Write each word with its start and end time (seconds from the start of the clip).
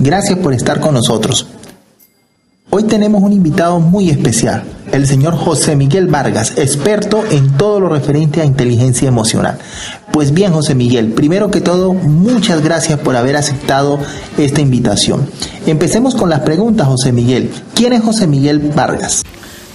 Gracias 0.00 0.38
por 0.38 0.54
estar 0.54 0.78
con 0.78 0.94
nosotros. 0.94 1.48
Hoy 2.70 2.84
tenemos 2.84 3.20
un 3.20 3.32
invitado 3.32 3.80
muy 3.80 4.10
especial, 4.10 4.62
el 4.92 5.08
señor 5.08 5.34
José 5.34 5.74
Miguel 5.74 6.06
Vargas, 6.06 6.56
experto 6.56 7.24
en 7.28 7.56
todo 7.56 7.80
lo 7.80 7.88
referente 7.88 8.40
a 8.40 8.44
inteligencia 8.44 9.08
emocional. 9.08 9.58
Pues 10.12 10.32
bien, 10.32 10.52
José 10.52 10.76
Miguel, 10.76 11.12
primero 11.14 11.50
que 11.50 11.60
todo, 11.60 11.94
muchas 11.94 12.62
gracias 12.62 13.00
por 13.00 13.16
haber 13.16 13.36
aceptado 13.36 13.98
esta 14.36 14.60
invitación. 14.60 15.28
Empecemos 15.66 16.14
con 16.14 16.30
las 16.30 16.40
preguntas, 16.40 16.86
José 16.86 17.10
Miguel. 17.10 17.50
¿Quién 17.74 17.92
es 17.92 18.02
José 18.02 18.28
Miguel 18.28 18.60
Vargas? 18.60 19.24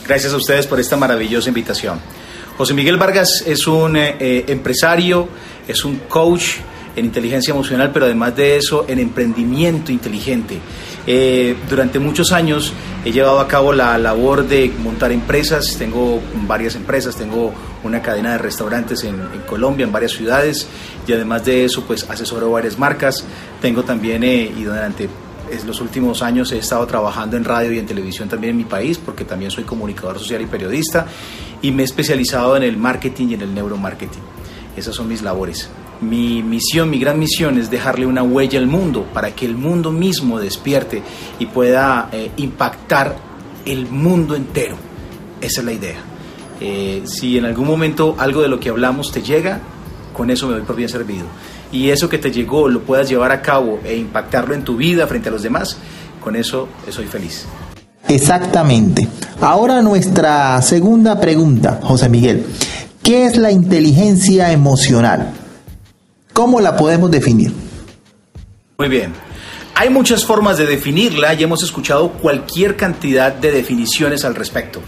Gracias 0.07 0.31
a 0.31 0.37
ustedes 0.37 0.67
por 0.67 0.79
esta 0.79 0.95
maravillosa 0.95 1.49
invitación. 1.49 1.99
José 2.57 2.73
Miguel 2.73 2.95
Vargas 2.95 3.43
es 3.45 3.67
un 3.67 3.97
eh, 3.97 4.15
eh, 4.19 4.45
empresario, 4.47 5.27
es 5.67 5.83
un 5.83 5.97
coach 6.07 6.59
en 6.95 7.05
inteligencia 7.05 7.51
emocional, 7.51 7.91
pero 7.93 8.05
además 8.05 8.35
de 8.35 8.57
eso, 8.57 8.85
en 8.87 8.99
emprendimiento 8.99 9.91
inteligente. 9.91 10.59
Eh, 11.05 11.55
durante 11.69 11.99
muchos 11.99 12.31
años 12.31 12.71
he 13.03 13.11
llevado 13.11 13.39
a 13.39 13.47
cabo 13.47 13.73
la 13.73 13.97
labor 13.97 14.47
de 14.47 14.71
montar 14.81 15.11
empresas, 15.11 15.75
tengo 15.77 16.21
varias 16.47 16.75
empresas, 16.75 17.15
tengo 17.15 17.53
una 17.83 18.01
cadena 18.01 18.33
de 18.33 18.37
restaurantes 18.37 19.03
en, 19.03 19.17
Colombia, 19.47 19.85
en 19.85 19.91
varias 19.91 20.13
ciudades, 20.13 20.67
y 21.05 21.11
además 21.11 21.43
de 21.43 21.65
eso, 21.65 21.83
pues 21.83 22.09
asesoro 22.09 22.51
varias 22.51 22.79
marcas. 22.79 23.25
Tengo 23.61 23.83
también, 23.83 24.23
eh, 24.23 24.51
y 24.55 24.63
durante 24.63 25.09
los 25.65 25.81
últimos 25.81 26.21
años 26.21 26.51
he 26.51 26.57
estado 26.57 26.87
trabajando 26.87 27.37
en 27.37 27.43
radio 27.43 27.71
y 27.73 27.77
en 27.77 27.85
televisión 27.85 28.29
también 28.29 28.51
en 28.51 28.57
mi 28.57 28.63
país, 28.63 28.97
porque 28.97 29.25
también 29.25 29.51
soy 29.51 29.65
comunicador 29.65 30.17
social 30.17 30.41
y 30.41 30.45
periodista, 30.45 31.05
y 31.61 31.71
me 31.71 31.83
he 31.83 31.85
especializado 31.85 32.55
en 32.55 32.63
el 32.63 32.77
marketing 32.77 33.27
y 33.29 33.33
en 33.33 33.41
el 33.41 33.53
neuromarketing. 33.53 34.21
Esas 34.77 34.95
son 34.95 35.07
mis 35.07 35.21
labores. 35.21 35.69
Mi 36.03 36.43
misión, 36.43 36.89
mi 36.89 36.99
gran 36.99 37.17
misión 37.17 37.57
es 37.57 37.69
dejarle 37.69 38.05
una 38.05 38.23
huella 38.23 38.59
al 38.59 38.67
mundo 38.67 39.05
para 39.13 39.31
que 39.31 39.45
el 39.45 39.55
mundo 39.55 39.91
mismo 39.91 40.39
despierte 40.39 41.01
y 41.39 41.45
pueda 41.45 42.09
eh, 42.11 42.31
impactar 42.37 43.15
el 43.65 43.87
mundo 43.87 44.35
entero. 44.35 44.75
Esa 45.41 45.61
es 45.61 45.65
la 45.65 45.73
idea. 45.73 45.97
Eh, 46.59 47.03
si 47.05 47.37
en 47.37 47.45
algún 47.45 47.67
momento 47.67 48.15
algo 48.17 48.41
de 48.41 48.47
lo 48.47 48.59
que 48.59 48.69
hablamos 48.69 49.11
te 49.11 49.21
llega, 49.21 49.59
con 50.13 50.29
eso 50.29 50.47
me 50.47 50.53
doy 50.53 50.63
por 50.63 50.75
bien 50.75 50.89
servido. 50.89 51.25
Y 51.71 51.89
eso 51.89 52.07
que 52.07 52.17
te 52.17 52.31
llegó 52.31 52.67
lo 52.67 52.81
puedas 52.81 53.09
llevar 53.09 53.31
a 53.31 53.41
cabo 53.41 53.79
e 53.83 53.95
impactarlo 53.95 54.53
en 54.53 54.63
tu 54.63 54.77
vida 54.77 55.07
frente 55.07 55.29
a 55.29 55.31
los 55.31 55.41
demás, 55.41 55.77
con 56.23 56.35
eso 56.35 56.67
soy 56.89 57.05
feliz. 57.05 57.45
Exactamente. 58.07 59.07
Ahora 59.41 59.81
nuestra 59.81 60.61
segunda 60.61 61.19
pregunta, 61.19 61.79
José 61.81 62.09
Miguel. 62.09 62.45
¿Qué 63.01 63.25
es 63.25 63.37
la 63.37 63.51
inteligencia 63.51 64.51
emocional? 64.51 65.33
¿Cómo 66.43 66.59
la 66.59 66.75
podemos 66.75 67.09
definir? 67.09 67.53
Muy 68.77 68.89
bien. 68.89 69.13
Hay 69.75 69.89
muchas 69.89 70.25
formas 70.25 70.57
de 70.57 70.65
definirla 70.65 71.33
y 71.33 71.41
hemos 71.41 71.63
escuchado 71.63 72.11
cualquier 72.11 72.75
cantidad 72.75 73.31
de 73.31 73.49
definiciones 73.49 74.25
al 74.25 74.35
respecto, 74.35 74.81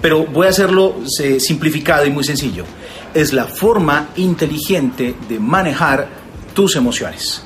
pero 0.00 0.24
voy 0.24 0.46
a 0.46 0.48
hacerlo 0.48 0.94
eh, 1.20 1.38
simplificado 1.38 2.06
y 2.06 2.10
muy 2.10 2.24
sencillo. 2.24 2.64
Es 3.12 3.34
la 3.34 3.44
forma 3.44 4.08
inteligente 4.16 5.14
de 5.28 5.38
manejar 5.38 6.08
tus 6.54 6.76
emociones. 6.76 7.42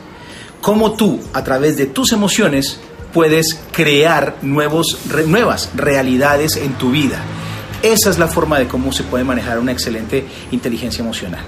Cómo 0.60 0.92
tú, 0.92 1.18
a 1.32 1.42
través 1.42 1.76
de 1.76 1.86
tus 1.86 2.12
emociones, 2.12 2.78
puedes 3.12 3.58
crear 3.72 4.36
nuevos, 4.42 4.96
nuevas 5.26 5.70
realidades 5.74 6.54
en 6.54 6.74
tu 6.74 6.92
vida. 6.92 7.18
Esa 7.82 8.10
es 8.10 8.18
la 8.20 8.28
forma 8.28 8.60
de 8.60 8.68
cómo 8.68 8.92
se 8.92 9.02
puede 9.02 9.24
manejar 9.24 9.58
una 9.58 9.72
excelente 9.72 10.24
inteligencia 10.52 11.02
emocional 11.02 11.44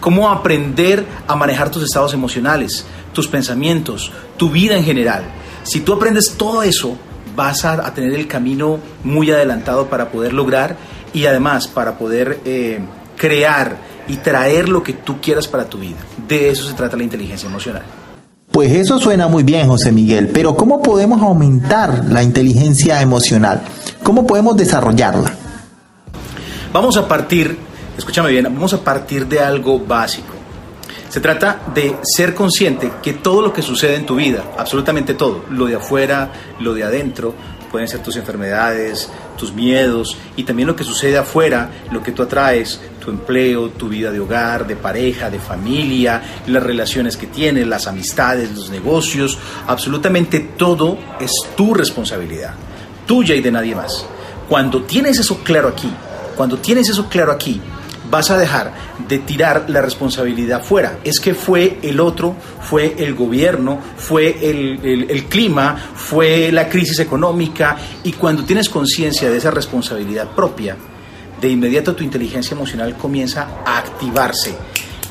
cómo 0.00 0.30
aprender 0.30 1.04
a 1.26 1.36
manejar 1.36 1.70
tus 1.70 1.82
estados 1.82 2.14
emocionales, 2.14 2.84
tus 3.12 3.28
pensamientos, 3.28 4.12
tu 4.36 4.50
vida 4.50 4.76
en 4.76 4.84
general. 4.84 5.24
Si 5.62 5.80
tú 5.80 5.92
aprendes 5.92 6.34
todo 6.36 6.62
eso, 6.62 6.96
vas 7.36 7.64
a, 7.64 7.92
tener 7.94 8.14
el 8.14 8.26
camino 8.26 8.78
muy 9.04 9.30
adelantado 9.30 9.86
para 9.86 10.10
poder 10.10 10.32
lograr 10.32 10.76
y 11.12 11.26
además 11.26 11.68
para 11.68 11.96
poder 11.98 12.40
eh, 12.44 12.80
crear 13.16 13.76
y 14.08 14.16
traer 14.16 14.68
lo 14.68 14.82
que 14.82 14.94
tú 14.94 15.20
quieras 15.20 15.46
para 15.46 15.68
tu 15.68 15.78
vida. 15.78 15.98
De 16.26 16.50
eso 16.50 16.66
se 16.66 16.74
trata 16.74 16.96
la 16.96 17.04
inteligencia 17.04 17.48
emocional. 17.48 17.82
Pues 18.50 18.72
eso 18.72 18.98
suena 18.98 19.28
muy 19.28 19.42
bien, 19.42 19.68
José 19.68 19.92
Miguel, 19.92 20.30
pero 20.32 20.56
¿cómo 20.56 20.82
podemos 20.82 21.22
aumentar 21.22 22.06
la 22.08 22.22
inteligencia 22.22 23.00
emocional? 23.02 23.60
¿Cómo 24.02 24.26
podemos 24.26 24.56
desarrollarla? 24.56 25.32
Vamos 26.72 26.96
a 26.96 27.06
partir 27.06 27.58
escúchame 27.98 28.30
bien, 28.30 28.44
vamos 28.44 28.72
a 28.72 28.82
partir 28.82 29.26
de 29.26 29.40
algo 29.40 29.78
básico. 29.80 30.34
Se 31.08 31.20
trata 31.20 31.62
de 31.74 31.96
ser 32.02 32.34
consciente 32.34 32.92
que 33.02 33.14
todo 33.14 33.42
lo 33.42 33.52
que 33.52 33.62
sucede 33.62 33.96
en 33.96 34.06
tu 34.06 34.16
vida, 34.16 34.44
absolutamente 34.56 35.14
todo, 35.14 35.44
lo 35.50 35.66
de 35.66 35.76
afuera, 35.76 36.30
lo 36.60 36.74
de 36.74 36.84
adentro, 36.84 37.34
pueden 37.70 37.88
ser 37.88 38.02
tus 38.02 38.16
enfermedades, 38.16 39.10
tus 39.36 39.52
miedos 39.52 40.16
y 40.36 40.44
también 40.44 40.68
lo 40.68 40.76
que 40.76 40.84
sucede 40.84 41.18
afuera, 41.18 41.70
lo 41.90 42.02
que 42.02 42.12
tú 42.12 42.22
atraes, 42.22 42.80
tu 43.02 43.10
empleo, 43.10 43.70
tu 43.70 43.88
vida 43.88 44.12
de 44.12 44.20
hogar, 44.20 44.66
de 44.66 44.76
pareja, 44.76 45.30
de 45.30 45.38
familia, 45.38 46.22
las 46.46 46.62
relaciones 46.62 47.16
que 47.16 47.26
tienes, 47.26 47.66
las 47.66 47.86
amistades, 47.86 48.54
los 48.54 48.70
negocios, 48.70 49.38
absolutamente 49.66 50.40
todo 50.40 50.98
es 51.20 51.32
tu 51.56 51.74
responsabilidad, 51.74 52.54
tuya 53.06 53.34
y 53.34 53.40
de 53.40 53.50
nadie 53.50 53.74
más. 53.74 54.06
Cuando 54.48 54.82
tienes 54.82 55.18
eso 55.18 55.38
claro 55.42 55.68
aquí, 55.68 55.90
cuando 56.36 56.58
tienes 56.58 56.88
eso 56.88 57.08
claro 57.08 57.32
aquí, 57.32 57.60
vas 58.10 58.30
a 58.30 58.38
dejar 58.38 58.72
de 59.08 59.18
tirar 59.18 59.66
la 59.68 59.80
responsabilidad 59.80 60.62
fuera. 60.62 60.98
Es 61.04 61.20
que 61.20 61.34
fue 61.34 61.78
el 61.82 62.00
otro, 62.00 62.36
fue 62.62 62.94
el 62.98 63.14
gobierno, 63.14 63.78
fue 63.96 64.50
el, 64.50 65.24
clima, 65.28 65.76
fue 65.94 66.50
la 66.52 66.68
crisis 66.68 66.98
económica 67.00 67.76
y 68.04 68.12
cuando 68.12 68.44
tienes 68.44 68.68
conciencia 68.68 69.30
de 69.30 69.38
esa 69.38 69.50
responsabilidad 69.50 70.28
propia, 70.28 70.76
de 71.40 71.48
inmediato 71.48 71.94
tu 71.94 72.02
inteligencia 72.02 72.54
emocional 72.54 72.96
comienza 72.96 73.48
a 73.64 73.78
activarse, 73.78 74.54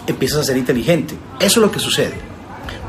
empiezas 0.05 0.39
a 0.39 0.43
ser 0.43 0.57
inteligente. 0.57 1.15
Eso 1.39 1.59
es 1.59 1.65
lo 1.65 1.71
que 1.71 1.79
sucede. 1.79 2.27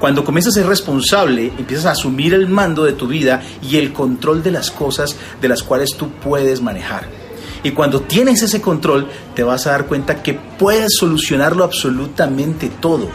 Cuando 0.01 0.25
comienzas 0.25 0.53
a 0.57 0.61
ser 0.61 0.67
responsable, 0.67 1.53
empiezas 1.59 1.87
a 1.87 1.91
asumir 1.91 2.33
el 2.33 2.49
mando 2.49 2.85
de 2.85 2.93
tu 2.93 3.09
vida 3.09 3.43
y 3.63 3.77
el 3.77 3.93
control 3.93 4.43
de 4.43 4.53
las 4.53 4.71
cosas 4.71 5.17
de 5.41 5.49
las 5.49 5.63
cuales 5.63 5.97
tú 5.97 6.11
puedes 6.11 6.63
manejar. 6.63 7.28
Y 7.63 7.73
cuando 7.73 8.01
tienes 8.01 8.43
ese 8.43 8.61
control, 8.61 9.09
te 9.35 9.43
vas 9.43 9.67
a 9.67 9.73
dar 9.73 9.87
cuenta 9.87 10.23
que 10.23 10.35
puedes 10.35 10.97
solucionarlo 10.97 11.65
absolutamente 11.65 12.69
todo. 12.69 13.09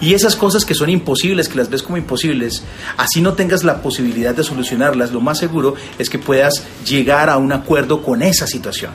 Y 0.00 0.14
esas 0.14 0.36
cosas 0.36 0.64
que 0.64 0.74
son 0.74 0.90
imposibles, 0.90 1.48
que 1.48 1.56
las 1.56 1.70
ves 1.70 1.82
como 1.82 1.96
imposibles, 1.96 2.62
así 2.96 3.20
no 3.20 3.34
tengas 3.34 3.64
la 3.64 3.80
posibilidad 3.80 4.34
de 4.34 4.44
solucionarlas, 4.44 5.12
lo 5.12 5.20
más 5.20 5.38
seguro 5.38 5.74
es 5.98 6.10
que 6.10 6.18
puedas 6.18 6.64
llegar 6.84 7.30
a 7.30 7.38
un 7.38 7.52
acuerdo 7.52 8.02
con 8.02 8.22
esa 8.22 8.46
situación. 8.46 8.92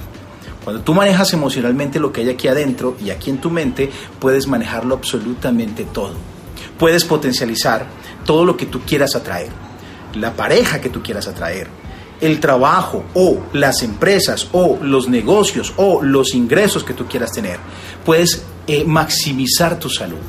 Cuando 0.63 0.83
tú 0.83 0.93
manejas 0.93 1.33
emocionalmente 1.33 1.99
lo 1.99 2.11
que 2.11 2.21
hay 2.21 2.29
aquí 2.29 2.47
adentro 2.47 2.95
y 3.03 3.09
aquí 3.09 3.31
en 3.31 3.39
tu 3.39 3.49
mente, 3.49 3.89
puedes 4.19 4.47
manejarlo 4.47 4.93
absolutamente 4.93 5.85
todo. 5.85 6.13
Puedes 6.77 7.03
potencializar 7.03 7.87
todo 8.25 8.45
lo 8.45 8.55
que 8.57 8.67
tú 8.67 8.81
quieras 8.81 9.15
atraer, 9.15 9.49
la 10.13 10.33
pareja 10.35 10.79
que 10.79 10.89
tú 10.89 11.01
quieras 11.01 11.27
atraer, 11.27 11.67
el 12.21 12.39
trabajo 12.39 13.03
o 13.13 13.43
las 13.53 13.83
empresas 13.83 14.47
o 14.51 14.79
los 14.81 15.09
negocios 15.09 15.73
o 15.77 16.01
los 16.03 16.33
ingresos 16.33 16.83
que 16.83 16.93
tú 16.93 17.07
quieras 17.07 17.31
tener. 17.31 17.57
Puedes 18.05 18.43
eh, 18.67 18.83
maximizar 18.85 19.79
tu 19.79 19.89
salud. 19.89 20.19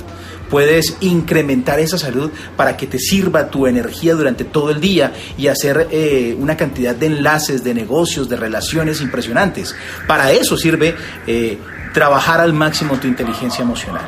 Puedes 0.50 0.96
incrementar 1.00 1.80
esa 1.80 1.96
salud 1.96 2.30
para 2.56 2.76
que 2.76 2.86
te 2.86 2.98
sirva 2.98 3.48
tu 3.48 3.66
energía 3.66 4.14
durante 4.14 4.44
todo 4.44 4.70
el 4.70 4.80
día 4.80 5.12
y 5.38 5.46
hacer 5.46 5.88
eh, 5.90 6.36
una 6.38 6.58
cantidad 6.58 6.94
de 6.94 7.06
enlaces, 7.06 7.64
de 7.64 7.72
negocios, 7.72 8.28
de 8.28 8.36
relaciones 8.36 9.00
impresionantes. 9.00 9.74
Para 10.06 10.32
eso 10.32 10.58
sirve 10.58 10.94
eh, 11.26 11.58
trabajar 11.94 12.40
al 12.40 12.52
máximo 12.52 12.98
tu 12.98 13.06
inteligencia 13.06 13.62
emocional. 13.62 14.06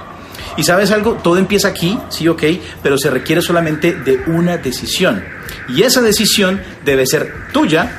Y 0.56 0.64
sabes 0.64 0.90
algo, 0.90 1.14
todo 1.14 1.38
empieza 1.38 1.68
aquí, 1.68 1.98
sí, 2.10 2.28
ok, 2.28 2.42
pero 2.82 2.96
se 2.98 3.10
requiere 3.10 3.42
solamente 3.42 3.92
de 3.92 4.20
una 4.26 4.56
decisión. 4.56 5.24
Y 5.68 5.82
esa 5.82 6.02
decisión 6.02 6.60
debe 6.84 7.06
ser 7.06 7.32
tuya 7.52 7.90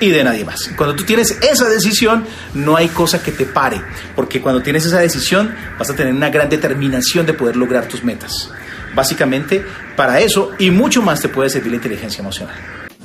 y 0.00 0.10
de 0.10 0.24
nadie 0.24 0.44
más. 0.44 0.70
Cuando 0.76 0.94
tú 0.96 1.04
tienes 1.04 1.38
esa 1.50 1.68
decisión, 1.68 2.24
no 2.54 2.76
hay 2.76 2.88
cosa 2.88 3.22
que 3.22 3.32
te 3.32 3.46
pare, 3.46 3.80
porque 4.14 4.40
cuando 4.40 4.62
tienes 4.62 4.84
esa 4.84 4.98
decisión 4.98 5.54
vas 5.78 5.90
a 5.90 5.94
tener 5.94 6.12
una 6.12 6.30
gran 6.30 6.48
determinación 6.48 7.26
de 7.26 7.34
poder 7.34 7.56
lograr 7.56 7.86
tus 7.88 8.04
metas. 8.04 8.50
Básicamente, 8.94 9.64
para 9.96 10.20
eso 10.20 10.50
y 10.58 10.70
mucho 10.70 11.02
más 11.02 11.20
te 11.20 11.28
puede 11.28 11.50
servir 11.50 11.70
la 11.70 11.76
inteligencia 11.76 12.20
emocional. 12.20 12.54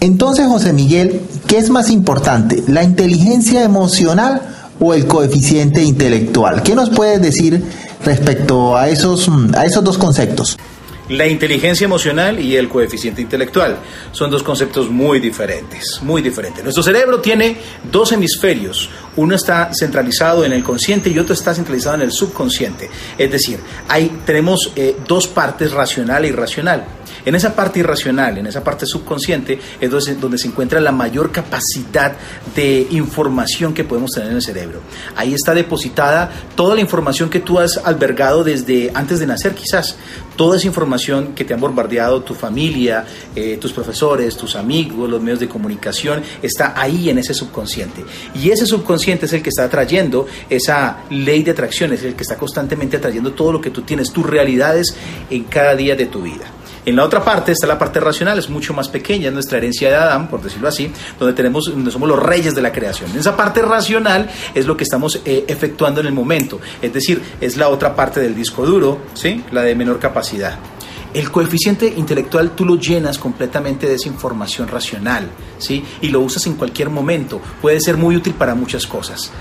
Entonces, 0.02 0.48
José 0.48 0.72
Miguel, 0.72 1.22
¿qué 1.48 1.58
es 1.58 1.70
más 1.70 1.90
importante, 1.90 2.64
la 2.68 2.84
inteligencia 2.84 3.64
emocional 3.64 4.42
o 4.80 4.94
el 4.94 5.08
coeficiente 5.08 5.84
intelectual? 5.84 6.64
¿Qué 6.64 6.76
nos 6.76 6.90
puedes 6.90 7.22
decir 7.22 7.62
respecto 8.06 8.78
a 8.78 8.88
esos, 8.88 9.30
a 9.56 9.66
esos 9.66 9.84
dos 9.84 9.98
conceptos? 9.98 10.58
La 11.10 11.26
inteligencia 11.26 11.86
emocional 11.86 12.40
y 12.40 12.56
el 12.56 12.70
coeficiente 12.70 13.20
intelectual 13.20 13.80
son 14.12 14.30
dos 14.30 14.44
conceptos 14.44 14.92
muy 14.92 15.20
diferentes, 15.20 16.00
muy 16.04 16.22
diferentes. 16.22 16.64
Nuestro 16.64 16.84
cerebro 16.84 17.20
tiene 17.20 17.58
dos 17.92 18.12
hemisferios, 18.12 18.92
uno 19.16 19.36
está 19.36 19.72
centralizado 19.74 20.46
en 20.46 20.54
el 20.54 20.64
consciente 20.64 21.10
y 21.10 21.18
otro 21.18 21.34
está 21.34 21.56
centralizado 21.56 21.96
en 21.96 22.04
el 22.04 22.12
subconsciente. 22.12 22.92
Es 23.18 23.32
decir, 23.32 23.60
hay, 23.88 24.20
tenemos 24.24 24.72
eh, 24.76 24.98
dos 25.08 25.28
partes, 25.28 25.72
racional 25.72 26.26
e 26.26 26.28
irracional. 26.28 26.86
En 27.30 27.36
esa 27.36 27.56
parte 27.56 27.78
irracional, 27.82 28.40
en 28.40 28.48
esa 28.48 28.64
parte 28.64 28.88
subconsciente, 28.88 29.60
es 29.80 29.92
donde, 30.20 30.40
se 30.40 30.48
encuentra 30.48 30.82
la 30.82 30.92
mayor 30.92 31.32
capacidad 31.32 32.14
de 32.56 32.88
información 32.90 33.76
que 33.76 33.84
podemos 33.84 34.14
tener 34.14 34.32
en 34.32 34.38
el 34.38 34.42
cerebro. 34.42 34.80
Ahí 35.16 35.36
está 35.36 35.54
depositada 35.54 36.32
toda 36.56 36.74
la 36.74 36.82
información 36.82 37.30
que 37.30 37.40
tú 37.40 37.60
has 37.60 37.78
albergado 37.78 38.44
desde 38.44 38.90
antes 38.96 39.20
de 39.20 39.28
nacer, 39.28 39.54
quizás. 39.54 39.96
Toda 40.36 40.58
esa 40.58 40.66
información 40.66 41.36
que 41.36 41.46
te 41.46 41.54
han 41.54 41.60
bombardeado 41.60 42.24
tu 42.24 42.34
familia, 42.34 43.06
eh, 43.36 43.60
tus 43.62 43.74
profesores, 43.74 44.36
tus 44.36 44.56
amigos, 44.56 45.08
los 45.08 45.22
medios 45.22 45.40
de 45.40 45.48
comunicación, 45.48 46.24
está 46.42 46.82
ahí 46.82 47.12
en 47.12 47.20
ese 47.20 47.36
subconsciente. 47.36 48.04
Y 48.34 48.50
ese 48.50 48.66
subconsciente 48.66 49.28
es 49.28 49.34
el 49.34 49.44
que 49.44 49.50
está 49.50 49.66
atrayendo 49.66 50.26
esa 50.50 51.04
ley 51.12 51.44
de 51.44 51.52
atracción, 51.52 51.94
es 51.94 52.02
el 52.02 52.16
que 52.16 52.24
está 52.24 52.38
constantemente 52.38 52.98
atrayendo 52.98 53.34
todo 53.34 53.52
lo 53.52 53.62
que 53.62 53.70
tú 53.70 53.84
tienes, 53.84 54.12
tus 54.12 54.26
realidades 54.26 54.96
en 55.30 55.44
cada 55.44 55.76
día 55.76 55.96
de 55.96 56.08
tu 56.08 56.24
vida. 56.24 56.59
En 56.90 56.96
la 56.96 57.06
otra 57.06 57.24
parte 57.24 57.52
está 57.52 57.68
la 57.68 57.78
parte 57.78 58.00
racional, 58.00 58.40
es 58.40 58.50
mucho 58.50 58.74
más 58.74 58.90
pequeña, 58.90 59.28
es 59.28 59.34
nuestra 59.34 59.60
herencia 59.60 59.90
de 59.90 59.96
Adán, 59.96 60.28
por 60.28 60.42
decirlo 60.42 60.68
así, 60.68 60.92
donde, 61.20 61.36
tenemos, 61.36 61.66
donde 61.66 61.92
somos 61.92 62.10
los 62.10 62.18
reyes 62.18 62.56
de 62.56 62.64
la 62.64 62.72
creación. 62.72 63.16
Esa 63.16 63.38
parte 63.38 63.62
racional 63.62 64.28
es 64.56 64.66
lo 64.66 64.76
que 64.76 64.86
estamos 64.86 65.22
eh, 65.24 65.46
efectuando 65.48 66.02
en 66.02 66.08
el 66.08 66.14
momento, 66.14 66.60
es 66.82 66.92
decir, 66.92 67.22
es 67.40 67.58
la 67.58 67.70
otra 67.70 67.96
parte 67.96 68.20
del 68.22 68.34
disco 68.34 68.66
duro, 68.66 69.02
¿sí? 69.14 69.44
la 69.52 69.62
de 69.62 69.76
menor 69.76 70.00
capacidad. 70.00 70.58
El 71.14 71.30
coeficiente 71.30 71.94
intelectual 71.96 72.56
tú 72.56 72.66
lo 72.66 72.76
llenas 72.76 73.20
completamente 73.20 73.86
de 73.86 73.94
esa 73.94 74.08
información 74.08 74.68
racional, 74.68 75.30
¿sí? 75.60 75.86
Y 76.02 76.10
lo 76.10 76.22
usas 76.22 76.48
en 76.48 76.56
cualquier 76.56 76.90
momento. 76.90 77.40
Puede 77.62 77.82
ser 77.82 77.98
muy 77.98 78.16
útil 78.16 78.34
para 78.34 78.56
muchas 78.56 78.88
cosas. 78.88 79.32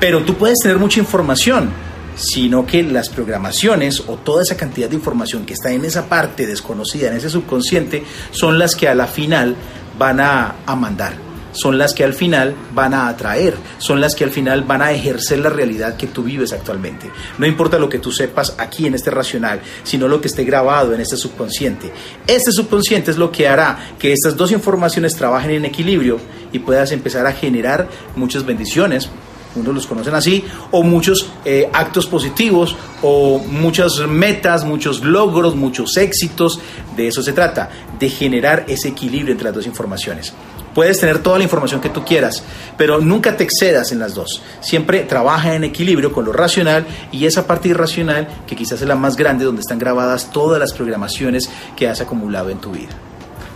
Pero 0.00 0.22
tú 0.22 0.36
puedes 0.36 0.58
tener 0.58 0.78
mucha 0.78 1.00
información, 1.00 1.70
sino 2.16 2.66
que 2.66 2.82
las 2.82 3.08
programaciones 3.08 4.00
o 4.06 4.16
toda 4.16 4.42
esa 4.42 4.56
cantidad 4.56 4.88
de 4.88 4.96
información 4.96 5.44
que 5.44 5.54
está 5.54 5.72
en 5.72 5.84
esa 5.84 6.08
parte 6.08 6.46
desconocida, 6.46 7.08
en 7.08 7.16
ese 7.16 7.30
subconsciente, 7.30 8.04
son 8.30 8.58
las 8.58 8.76
que 8.76 8.88
a 8.88 8.94
la 8.94 9.06
final 9.06 9.56
van 9.98 10.20
a, 10.20 10.54
mandar, 10.76 11.14
son 11.52 11.78
las 11.78 11.94
que 11.94 12.04
al 12.04 12.14
final 12.14 12.54
van 12.74 12.94
a 12.94 13.08
atraer, 13.08 13.54
son 13.78 14.00
las 14.00 14.14
que 14.14 14.24
al 14.24 14.30
final 14.30 14.62
van 14.62 14.82
a 14.82 14.92
ejercer 14.92 15.38
la 15.38 15.50
realidad 15.50 15.96
que 15.96 16.08
tú 16.08 16.24
vives 16.24 16.52
actualmente. 16.52 17.10
No 17.38 17.46
importa 17.46 17.78
lo 17.78 17.88
que 17.88 17.98
tú 17.98 18.10
sepas 18.10 18.54
aquí 18.58 18.86
en 18.86 18.94
este 18.94 19.10
racional, 19.10 19.60
sino 19.84 20.08
lo 20.08 20.20
que 20.20 20.28
esté 20.28 20.44
grabado 20.44 20.92
en 20.94 21.00
este 21.00 21.16
subconsciente. 21.16 21.92
Este 22.26 22.52
subconsciente 22.52 23.10
es 23.10 23.18
lo 23.18 23.30
que 23.30 23.48
hará 23.48 23.94
que 23.98 24.12
estas 24.12 24.36
dos 24.36 24.50
informaciones 24.52 25.14
trabajen 25.14 25.52
en 25.52 25.64
equilibrio 25.64 26.18
y 26.52 26.58
puedas 26.58 26.92
empezar 26.92 27.26
a 27.26 27.32
generar 27.32 27.88
muchas 28.16 28.44
bendiciones, 28.44 29.08
unos 29.56 29.74
los 29.74 29.86
conocen 29.86 30.14
así, 30.14 30.44
o 30.70 30.82
muchos 30.82 31.28
eh, 31.44 31.68
actos 31.72 32.06
positivos, 32.06 32.76
o 33.02 33.38
muchas 33.38 33.98
metas, 34.08 34.64
muchos 34.64 35.02
logros, 35.02 35.54
muchos 35.54 35.96
éxitos. 35.96 36.60
De 36.96 37.08
eso 37.08 37.22
se 37.22 37.32
trata, 37.32 37.70
de 37.98 38.08
generar 38.08 38.64
ese 38.68 38.88
equilibrio 38.88 39.32
entre 39.32 39.46
las 39.46 39.54
dos 39.54 39.66
informaciones. 39.66 40.32
Puedes 40.74 40.98
tener 40.98 41.20
toda 41.20 41.38
la 41.38 41.44
información 41.44 41.80
que 41.80 41.88
tú 41.88 42.04
quieras, 42.04 42.42
pero 42.76 43.00
nunca 43.00 43.36
te 43.36 43.44
excedas 43.44 43.92
en 43.92 44.00
las 44.00 44.14
dos. 44.14 44.42
Siempre 44.60 45.00
trabaja 45.00 45.54
en 45.54 45.62
equilibrio 45.62 46.12
con 46.12 46.24
lo 46.24 46.32
racional 46.32 46.84
y 47.12 47.26
esa 47.26 47.46
parte 47.46 47.68
irracional, 47.68 48.26
que 48.46 48.56
quizás 48.56 48.82
es 48.82 48.88
la 48.88 48.96
más 48.96 49.16
grande, 49.16 49.44
donde 49.44 49.60
están 49.60 49.78
grabadas 49.78 50.30
todas 50.32 50.58
las 50.58 50.72
programaciones 50.72 51.48
que 51.76 51.88
has 51.88 52.00
acumulado 52.00 52.50
en 52.50 52.58
tu 52.58 52.72
vida. 52.72 52.90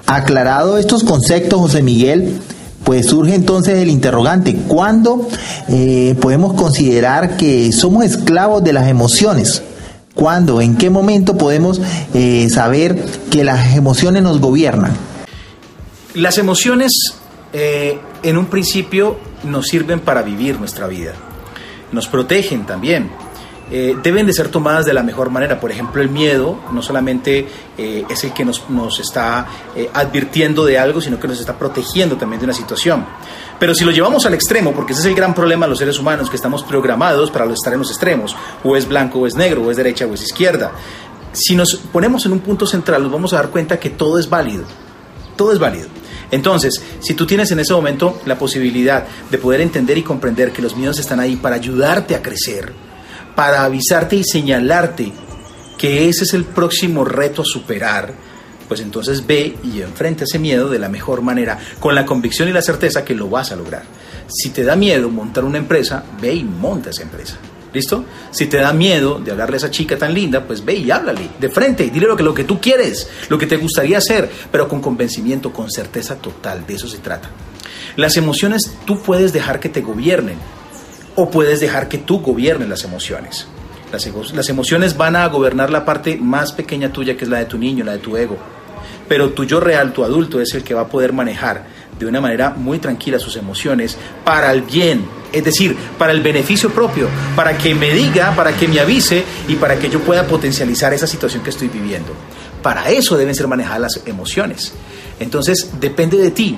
Aclarado 0.06 0.78
estos 0.78 1.02
conceptos, 1.02 1.58
José 1.58 1.82
Miguel, 1.82 2.40
pues 2.88 3.08
surge 3.08 3.34
entonces 3.34 3.76
el 3.80 3.90
interrogante, 3.90 4.56
¿cuándo 4.66 5.28
eh, 5.68 6.16
podemos 6.22 6.54
considerar 6.54 7.36
que 7.36 7.70
somos 7.70 8.02
esclavos 8.02 8.64
de 8.64 8.72
las 8.72 8.88
emociones? 8.88 9.62
¿Cuándo? 10.14 10.62
¿En 10.62 10.74
qué 10.74 10.88
momento 10.88 11.36
podemos 11.36 11.82
eh, 12.14 12.48
saber 12.48 13.04
que 13.30 13.44
las 13.44 13.76
emociones 13.76 14.22
nos 14.22 14.40
gobiernan? 14.40 14.92
Las 16.14 16.38
emociones 16.38 17.14
eh, 17.52 17.98
en 18.22 18.38
un 18.38 18.46
principio 18.46 19.18
nos 19.44 19.66
sirven 19.68 20.00
para 20.00 20.22
vivir 20.22 20.58
nuestra 20.58 20.86
vida, 20.86 21.12
nos 21.92 22.08
protegen 22.08 22.64
también, 22.64 23.10
eh, 23.70 23.96
deben 24.02 24.26
de 24.26 24.32
ser 24.32 24.48
tomadas 24.48 24.86
de 24.86 24.92
la 24.92 25.02
mejor 25.02 25.30
manera. 25.30 25.60
Por 25.60 25.70
ejemplo, 25.70 26.00
el 26.00 26.08
miedo 26.08 26.58
no 26.72 26.82
solamente 26.82 27.46
eh, 27.76 28.04
es 28.08 28.24
el 28.24 28.32
que 28.32 28.44
nos, 28.44 28.62
está 28.98 29.46
eh, 29.76 29.90
advirtiendo 29.92 30.64
de 30.64 30.78
algo, 30.78 31.00
sino 31.00 31.20
que 31.20 31.28
nos 31.28 31.38
está 31.40 31.58
protegiendo 31.58 32.16
también 32.16 32.40
de 32.40 32.46
una 32.46 32.54
situación. 32.54 33.04
Pero 33.58 33.74
si 33.74 33.84
lo 33.84 33.90
llevamos 33.90 34.24
al 34.24 34.34
extremo, 34.34 34.72
porque 34.72 34.92
ese 34.92 35.02
es 35.02 35.06
el 35.08 35.14
gran 35.14 35.34
problema 35.34 35.66
de 35.66 35.70
los 35.70 35.78
seres 35.78 35.98
humanos, 35.98 36.30
que 36.30 36.36
estamos 36.36 36.62
programados 36.62 37.30
para 37.30 37.44
estar 37.52 37.72
en 37.72 37.80
los 37.80 37.90
extremos, 37.90 38.36
o 38.64 38.76
es 38.76 38.88
blanco 38.88 39.20
o 39.20 39.26
es 39.26 39.34
negro, 39.34 39.62
o 39.62 39.70
es 39.70 39.76
derecha 39.76 40.06
o 40.06 40.14
es 40.14 40.22
izquierda. 40.22 40.72
Si 41.32 41.54
nos 41.54 41.74
ponemos 41.76 42.24
en 42.26 42.32
un 42.32 42.40
punto 42.40 42.66
central, 42.66 43.02
nos 43.02 43.12
vamos 43.12 43.32
a 43.32 43.36
dar 43.36 43.50
cuenta 43.50 43.78
que 43.78 43.90
todo 43.90 44.18
es 44.18 44.30
válido. 44.30 44.64
Todo 45.36 45.52
es 45.52 45.58
válido. 45.58 45.88
Entonces, 46.30 46.80
si 47.00 47.14
tú 47.14 47.26
tienes 47.26 47.50
en 47.50 47.60
ese 47.60 47.72
momento 47.72 48.20
la 48.26 48.38
posibilidad 48.38 49.04
de 49.30 49.38
poder 49.38 49.60
entender 49.60 49.98
y 49.98 50.02
comprender 50.02 50.52
que 50.52 50.62
los 50.62 50.76
miedos 50.76 50.98
están 50.98 51.20
ahí 51.20 51.36
para 51.36 51.56
ayudarte 51.56 52.14
a 52.14 52.22
crecer, 52.22 52.72
para 53.38 53.62
avisarte 53.62 54.16
y 54.16 54.24
señalarte 54.24 55.12
que 55.78 56.08
ese 56.08 56.24
es 56.24 56.34
el 56.34 56.44
próximo 56.44 57.04
reto 57.04 57.42
a 57.42 57.44
superar, 57.44 58.12
pues 58.66 58.80
entonces 58.80 59.24
ve 59.24 59.56
y 59.62 59.80
enfrenta 59.80 60.24
ese 60.24 60.40
miedo 60.40 60.68
de 60.68 60.80
la 60.80 60.88
mejor 60.88 61.22
manera, 61.22 61.56
con 61.78 61.94
la 61.94 62.04
convicción 62.04 62.48
y 62.48 62.52
la 62.52 62.62
certeza 62.62 63.04
que 63.04 63.14
lo 63.14 63.30
vas 63.30 63.52
a 63.52 63.56
lograr. 63.56 63.84
Si 64.26 64.50
te 64.50 64.64
da 64.64 64.74
miedo 64.74 65.08
montar 65.08 65.44
una 65.44 65.58
empresa, 65.58 66.02
ve 66.20 66.34
y 66.34 66.42
monta 66.42 66.90
esa 66.90 67.04
empresa. 67.04 67.36
¿Listo? 67.72 68.04
Si 68.32 68.46
te 68.46 68.56
da 68.56 68.72
miedo 68.72 69.20
de 69.20 69.30
hablarle 69.30 69.54
a 69.54 69.58
esa 69.58 69.70
chica 69.70 69.96
tan 69.96 70.14
linda, 70.14 70.44
pues 70.44 70.64
ve 70.64 70.74
y 70.74 70.90
háblale 70.90 71.28
de 71.38 71.48
frente 71.48 71.84
y 71.84 71.90
dile 71.90 72.08
lo 72.08 72.16
que, 72.16 72.24
lo 72.24 72.34
que 72.34 72.42
tú 72.42 72.60
quieres, 72.60 73.08
lo 73.28 73.38
que 73.38 73.46
te 73.46 73.56
gustaría 73.56 73.98
hacer, 73.98 74.28
pero 74.50 74.66
con 74.68 74.80
convencimiento, 74.80 75.52
con 75.52 75.70
certeza 75.70 76.16
total. 76.16 76.66
De 76.66 76.74
eso 76.74 76.88
se 76.88 76.98
trata. 76.98 77.30
Las 77.94 78.16
emociones 78.16 78.72
tú 78.84 79.00
puedes 79.00 79.32
dejar 79.32 79.60
que 79.60 79.68
te 79.68 79.80
gobiernen, 79.80 80.38
o 81.20 81.28
puedes 81.28 81.58
dejar 81.58 81.88
que 81.88 81.98
tú 81.98 82.20
gobiernes 82.20 82.68
las 82.68 82.84
emociones. 82.84 83.48
Las, 83.90 84.48
emociones 84.48 84.96
van 84.96 85.16
a 85.16 85.26
gobernar 85.26 85.68
la 85.68 85.84
parte 85.84 86.16
más 86.16 86.52
pequeña 86.52 86.92
tuya, 86.92 87.16
que 87.16 87.24
es 87.24 87.30
la 87.30 87.38
de 87.38 87.46
tu 87.46 87.58
niño, 87.58 87.84
la 87.84 87.92
de 87.92 87.98
tu 87.98 88.16
ego. 88.16 88.36
Pero 89.08 89.30
tu 89.30 89.42
yo 89.42 89.58
real, 89.58 89.92
tu 89.92 90.04
adulto, 90.04 90.40
es 90.40 90.54
el 90.54 90.62
que 90.62 90.74
va 90.74 90.82
a 90.82 90.86
poder 90.86 91.12
manejar 91.12 91.66
de 91.98 92.06
una 92.06 92.20
manera 92.20 92.50
muy 92.50 92.78
tranquila 92.78 93.18
sus 93.18 93.34
emociones 93.34 93.96
para 94.24 94.52
el 94.52 94.62
bien, 94.62 95.06
es 95.32 95.42
decir, 95.42 95.76
para 95.98 96.12
el 96.12 96.20
beneficio 96.20 96.70
propio, 96.70 97.08
para 97.34 97.58
que 97.58 97.74
me 97.74 97.92
diga, 97.92 98.36
para 98.36 98.52
que 98.52 98.68
me 98.68 98.78
avise 98.78 99.24
y 99.48 99.56
para 99.56 99.76
que 99.76 99.90
yo 99.90 99.98
pueda 99.98 100.24
potencializar 100.24 100.94
esa 100.94 101.08
situación 101.08 101.42
que 101.42 101.50
estoy 101.50 101.66
viviendo. 101.66 102.12
Para 102.62 102.90
eso 102.90 103.16
deben 103.16 103.34
ser 103.34 103.48
manejadas 103.48 103.80
las 103.80 104.06
emociones. 104.06 104.72
Entonces, 105.18 105.72
depende 105.80 106.16
de 106.16 106.30
ti 106.30 106.56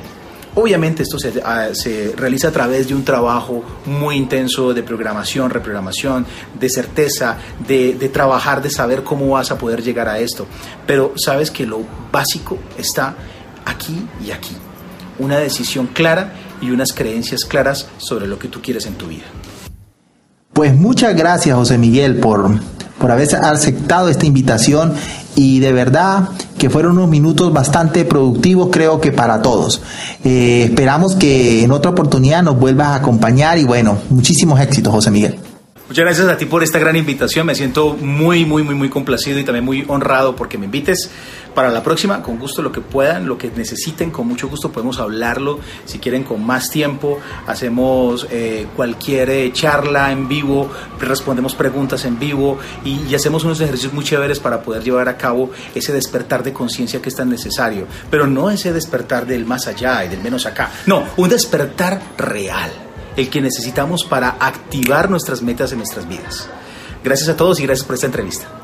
Obviamente 0.55 1.05
esto 1.05 1.17
ah, 1.45 1.69
se, 1.73 2.13
realiza 2.17 2.49
a 2.49 2.51
través 2.51 2.89
de 2.89 2.95
un 2.95 3.05
trabajo 3.05 3.63
muy 3.87 4.17
intenso 4.17 4.75
de 4.75 4.83
programación, 4.83 5.51
reprogramación, 5.51 6.27
de 6.59 6.69
certeza, 6.69 7.37
de, 7.67 7.95
de, 7.95 8.09
trabajar, 8.09 8.61
de 8.61 8.71
saber 8.71 9.05
cómo 9.05 9.29
vas 9.29 9.51
a 9.51 9.59
poder 9.59 9.83
llegar 9.83 10.09
a 10.09 10.19
esto. 10.19 10.47
Pero 10.87 11.13
sabes 11.17 11.51
que 11.51 11.67
lo 11.67 11.81
básico 12.11 12.59
está 12.77 13.15
aquí 13.65 14.07
y 14.25 14.33
aquí. 14.33 14.57
Una 15.19 15.39
decisión 15.39 15.87
clara 15.87 16.33
y 16.61 16.71
unas 16.71 16.93
creencias 16.93 17.45
claras 17.45 17.89
sobre 17.99 18.27
lo 18.27 18.39
que 18.39 18.49
tú 18.49 18.61
quieres 18.61 18.87
en 18.87 18.95
tu 18.95 19.07
vida. 19.07 19.27
Pues 20.53 20.75
muchas 20.75 21.17
gracias 21.17 21.57
José 21.57 21.79
Miguel 21.79 22.17
por, 22.17 22.51
por 22.99 23.11
haber 23.11 23.35
aceptado 23.37 24.09
esta 24.09 24.27
invitación 24.27 24.95
y 25.35 25.61
de 25.61 25.73
verdad 25.73 26.29
que 26.59 26.71
fueron 26.71 26.99
unos 26.99 27.09
minutos 27.09 27.53
bastante 27.53 28.05
productivos 28.05 28.69
creo 28.71 29.01
que 29.01 29.13
para 29.13 29.41
todos. 29.43 29.81
Eh, 30.25 30.65
esperamos 30.69 31.17
que 31.17 31.65
en 31.65 31.73
otra 31.73 31.91
oportunidad 31.91 32.43
nos 32.43 32.59
vuelvas 32.59 32.89
a 32.89 32.95
acompañar 32.97 33.59
y 33.59 33.65
bueno, 33.65 33.97
muchísimos 34.11 34.61
éxitos 34.61 34.93
José 34.93 35.11
Miguel. 35.11 35.40
Muchas 35.91 36.05
gracias 36.05 36.29
a 36.29 36.37
ti 36.37 36.47
por 36.47 36.63
esta 36.63 36.79
gran 36.79 36.95
invitación. 36.95 37.45
Me 37.47 37.57
siento 37.57 37.97
muy, 37.97 38.47
muy, 38.47 38.63
muy, 38.63 38.77
muy 38.77 38.89
complacido 38.89 39.41
y 39.41 39.45
también 39.45 39.65
muy 39.65 39.85
honrado 39.89 40.37
porque 40.37 40.57
me 40.57 40.67
invites 40.67 41.11
para 41.53 41.69
la 41.69 41.83
próxima. 41.83 42.23
Con 42.23 42.39
gusto, 42.39 42.63
lo 42.63 42.71
que 42.71 42.81
puedan, 42.81 43.27
lo 43.27 43.37
que 43.37 43.51
necesiten, 43.51 44.13
con 44.13 44.29
mucho 44.29 44.47
gusto 44.47 44.71
podemos 44.71 45.01
hablarlo. 45.01 45.59
Si 45.87 45.99
quieren, 45.99 46.23
con 46.23 46.47
más 46.47 46.71
tiempo, 46.71 47.19
hacemos 47.45 48.29
eh, 48.31 48.69
cualquier 48.77 49.31
eh, 49.31 49.53
charla 49.53 50.13
en 50.13 50.29
vivo, 50.29 50.71
respondemos 51.01 51.57
preguntas 51.57 52.05
en 52.05 52.21
vivo 52.21 52.61
y, 52.85 53.01
y, 53.09 53.17
hacemos 53.17 53.43
unos 53.43 53.61
ejercicios 53.61 53.93
muy 53.93 54.05
chéveres 54.05 54.39
para 54.39 54.63
poder 54.63 54.85
llevar 54.85 55.09
a 55.09 55.17
cabo 55.17 55.51
ese 55.75 55.93
despertar 55.93 56.45
de 56.45 56.53
conciencia 56.53 57.03
que 57.03 57.09
es 57.09 57.17
tan 57.17 57.29
necesario. 57.29 57.89
Pero 58.13 58.29
no 58.29 58.49
ese 58.49 58.73
despertar 58.73 59.27
del 59.27 59.45
más 59.45 59.67
allá 59.67 60.05
y 60.05 60.09
del 60.09 60.21
menos 60.21 60.47
acá. 60.47 60.71
No, 60.87 61.03
un 61.17 61.29
despertar 61.29 62.01
real 62.17 62.71
el 63.21 63.29
que 63.29 63.41
necesitamos 63.41 64.05
para 64.05 64.37
activar 64.41 65.11
nuestras 65.11 65.43
metas 65.43 65.73
en 65.73 65.79
nuestras 65.79 66.09
vidas. 66.09 66.49
Gracias 67.05 67.29
a 67.29 67.37
todos 67.37 67.61
y 67.61 67.65
gracias 67.65 67.87
por 67.87 67.95
esta 67.95 68.07
entrevista. 68.07 68.60